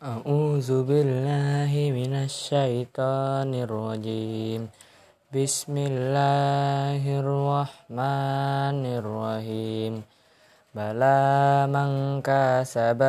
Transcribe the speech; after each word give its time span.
أعوذ 0.00 0.88
بالله 0.88 1.72
من 1.92 2.24
الشيطان 2.24 3.52
الرجيم 3.52 4.72
بسم 5.28 5.74
الله 5.76 7.04
الرحمن 7.20 8.80
الرحيم 8.96 9.92
بلى 10.72 11.20
من 11.68 12.24
كسب 12.24 13.00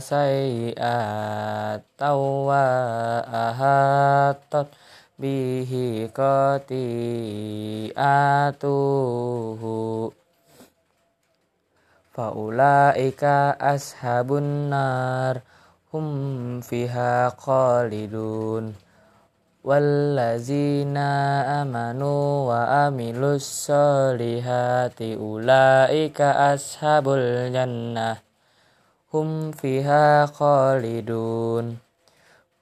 سيئات 0.00 2.00
وأحاطت 3.28 4.68
به 5.20 5.72
خطيئته 6.16 7.92
فأولئك 12.16 13.22
أصحاب 13.60 14.28
النار 14.36 15.34
hum 15.89 16.61
fiha 16.61 17.33
qalidun 17.33 18.77
wallazina 19.65 21.09
amanu 21.65 22.45
wa 22.45 22.85
amilus 22.85 23.65
Salihati 23.65 25.17
ulaika 25.17 26.53
ashabul 26.53 27.49
jannah. 27.49 28.21
Hum 29.09 29.49
fiha 29.49 30.29
qalidun 30.29 31.81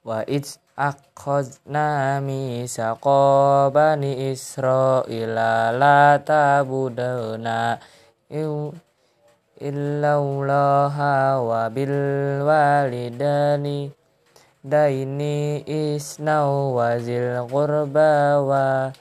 wa 0.08 0.24
idz 0.24 0.64
akhadna 0.80 2.24
misaqa 2.24 3.68
bani 3.76 4.32
israila 4.32 5.76
la 5.76 6.16
tabuduna 6.16 7.76
illaullaha 9.58 11.42
wa 11.42 11.68
bil 11.74 11.94
walidani 12.46 13.90
daini 14.62 15.64
isnau 15.66 16.78
wa 16.78 16.98
zil 17.02 17.42
qurba 17.50 18.42
wa 18.44 18.94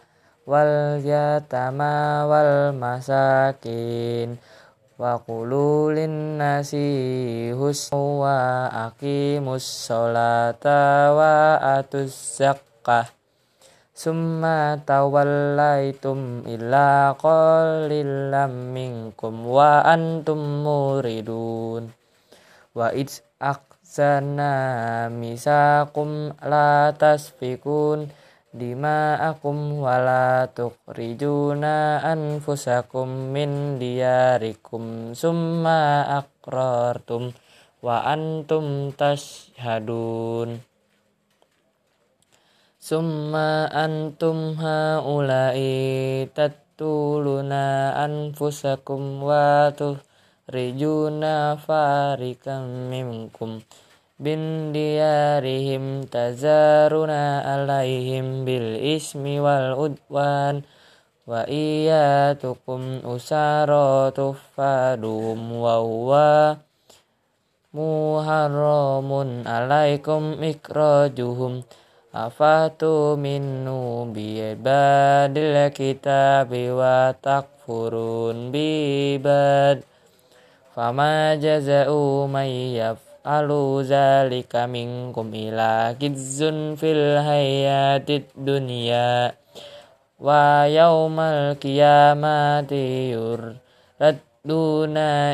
wal 0.46 1.02
yatama 1.02 2.24
wal 2.30 2.72
masakin. 2.72 4.38
Wa 4.96 5.20
kululin 5.20 6.40
nasi 6.40 7.52
husna 7.52 8.00
wa 8.00 8.38
aqimus 8.88 9.68
salata 9.92 11.12
wa 11.12 11.60
atuz 11.76 12.40
zakah 12.40 13.12
summa 13.96 14.76
tawallaitum 14.84 16.44
illa 16.44 17.16
qalilam 17.16 18.76
minkum 18.76 19.48
wa 19.48 19.80
antum 19.80 20.60
muridun. 20.60 21.88
Wa 22.76 22.92
id 22.92 23.08
sana 23.80 25.08
misakum 25.08 26.28
la 26.44 26.92
tasfikun 26.92 28.12
dima'akum 28.52 29.80
wa 29.80 29.96
la 29.96 30.44
tukhrijuna 30.52 32.04
anfusakum 32.04 33.32
min 33.32 33.80
diyarikum. 33.80 35.16
Summa 35.16 36.04
aqrartum 36.20 37.32
wa 37.80 38.04
antum 38.04 38.92
tashhadun 38.92 40.75
summa 42.86 43.66
antum 43.74 44.54
haulai 44.62 46.30
tattuluna 46.30 47.98
anfusakum 47.98 49.26
wa 49.26 49.74
tuh 49.74 49.98
rijuna 50.46 51.58
farikan 51.58 52.86
minkum. 52.86 53.58
Bin 54.22 54.70
diyarihim 54.70 56.06
tazaruna 56.06 57.42
alaihim 57.42 58.46
bil 58.46 58.78
ismi 58.78 59.42
wal 59.42 59.74
udwan. 59.74 60.62
Wa 61.26 61.42
iyatukum 61.42 63.02
usara 63.02 64.14
tufadum 64.14 65.58
wa 65.58 65.82
huwa 65.82 66.62
muharramun 67.74 69.42
alaikum 69.42 70.38
ikrajuhum 70.38 71.66
afatu 72.16 73.20
minnu 73.20 74.08
bi'ibadil 74.16 75.68
kitabi 75.76 76.72
wa 76.72 77.12
takfurun 77.12 78.48
bi'ibad 78.48 79.84
Fama 80.76 81.32
jaza'u 81.40 82.28
may 82.28 82.76
yaf'alu 82.76 83.80
zalika 83.80 84.68
minkum 84.68 85.32
ila 85.32 85.96
kidzun 85.96 86.76
fil 86.76 87.16
hayatid 87.16 88.28
dunya. 88.36 89.32
Wa 90.20 90.68
yaumal 90.68 91.56
qiyamati 91.56 93.16
yuradduna 93.16 94.20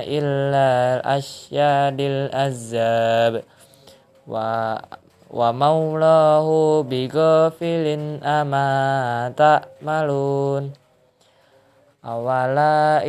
illa 0.06 1.02
asyadil 1.02 2.30
azab 2.30 3.42
wa 5.32 5.48
maulahu 5.56 6.84
bighafilin 6.84 8.20
ama 8.20 9.32
ta'malun. 9.32 10.76
Awalaikal 12.04 13.08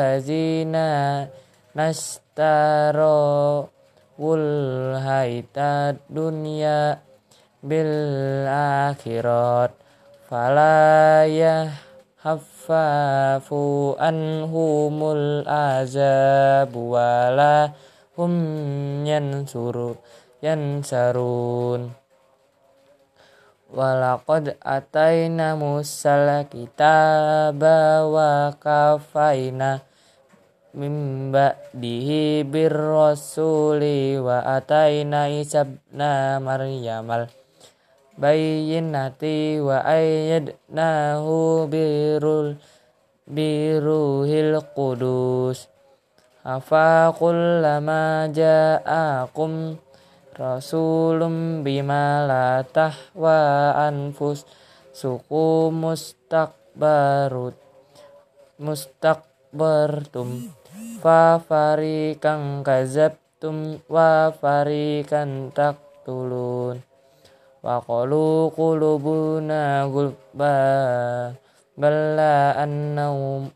lazina 0.00 1.28
nastaro 1.76 3.68
wul 4.18 4.96
haitad 4.98 6.02
dunya 6.10 6.98
bil 7.62 7.94
akhirat. 8.50 9.70
Falayah 10.26 11.70
haffafu 12.18 13.94
anhumul 13.94 15.46
azab 15.46 16.74
wala 16.74 17.70
hum 18.18 18.34
yansuru 19.06 19.94
yansarun 20.42 21.92
Walaqad 23.66 24.54
ataina 24.62 25.58
musal 25.58 26.46
kitaba 26.46 28.06
wa 28.06 28.54
kafaina 28.54 29.82
mimba 30.70 31.58
dihi 31.74 32.46
birrasuli 32.46 34.22
wa 34.22 34.44
ataina 34.46 35.26
isabna 35.26 36.38
maryamal 36.38 37.26
bayyinati 38.16 39.60
wa 39.60 39.84
ayyadnahu 39.84 41.66
birul 41.68 42.56
biruhil 43.26 44.62
qudus. 44.72 45.68
Afa 46.46 47.10
kullama 47.18 48.30
ja'akum 48.30 49.82
rasulum 50.36 51.64
bima 51.64 52.28
la 52.28 52.60
tahwa 52.60 53.72
anfus 53.88 54.44
suku 54.92 55.72
mustakbarut 55.72 57.56
mustakbartum 58.60 60.52
fa 61.00 61.40
farikan 61.40 62.60
kazabtum 62.60 63.80
wa 63.88 64.28
farikan 64.36 65.48
taktulun. 65.56 66.84
Wa 67.64 67.80
qalu 67.80 68.52
qulubuna 68.52 69.88
gulba 69.88 70.56
balla 71.80 72.56
annahum 72.60 73.48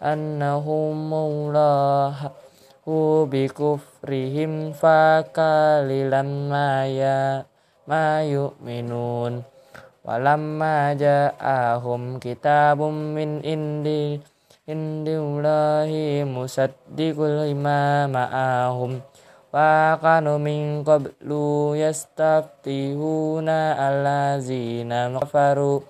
annahum 0.00 0.94
maulah 1.08 2.45
hu 2.86 3.26
bikufrihim 3.26 4.70
fakalilan 4.70 6.46
maya 6.46 7.42
mayu 7.82 8.54
minun. 8.62 9.42
Walamma 10.06 10.94
ja'ahum 10.94 12.22
kitabum 12.22 13.18
min 13.18 13.42
indi 13.42 14.22
indillahi 14.70 16.22
musaddiqul 16.22 17.50
lima 17.50 18.06
ma'ahum 18.06 19.02
wa 19.50 19.98
kanu 19.98 20.38
min 20.38 20.86
qablu 20.86 21.74
yastaftihuna 21.74 23.74
allazina 23.78 25.10
kafaru 25.18 25.82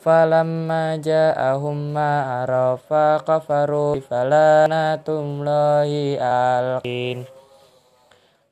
falamma 0.00 0.96
ja'ahum 0.96 1.92
ma 1.92 2.40
arafa 2.40 3.20
kafaru 3.20 4.00
falanatum 4.00 5.44
lahi 5.44 6.16
alqin. 6.16 7.28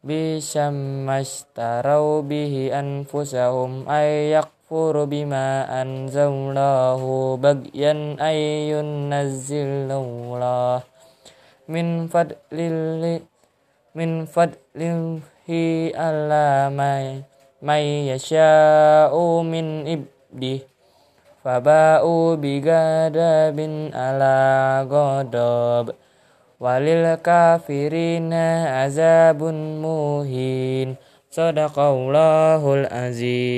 Bisammastarau 0.05 2.21
bihi 2.23 2.69
anfusahum 2.69 3.89
ay 3.89 4.37
yakfuru 4.37 5.09
bima 5.09 5.65
anzallahu 5.67 7.41
bagyan 7.41 8.21
ayyun 8.21 9.09
nazzilullah 9.09 10.85
min 11.67 12.13
fadlil 12.13 13.25
min 13.97 14.29
fadlil 14.29 15.25
nuhi 15.49 15.93
alla 15.97 16.69
may 16.71 17.25
yasha'u 18.09 19.43
min 19.43 19.89
ibdih 19.89 20.78
فباءوا 21.49 22.35
بغضب 22.35 23.59
على 23.95 24.37
غضب 24.93 25.87
وللكافرين 26.61 28.33
عذاب 28.77 29.43
مهين 29.85 30.89
صدق 31.31 31.79
الله 31.79 32.75
العظيم 32.75 33.49